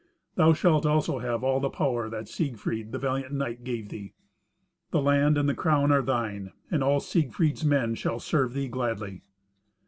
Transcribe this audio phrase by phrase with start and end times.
[0.33, 4.15] Thou shalt also have all the power that Siegfried, the valiant knight, gave thee.
[4.89, 9.21] The land and the crown are thine, and all Siegfried's men shall serve thee gladly."